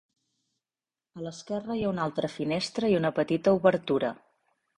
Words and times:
A 1.19 1.25
l'esquerra 1.25 1.77
hi 1.81 1.83
ha 1.83 1.91
una 1.91 2.07
altra 2.07 2.31
finestra 2.37 2.91
i 2.95 2.97
una 3.03 3.13
petita 3.21 3.55
obertura. 3.61 4.13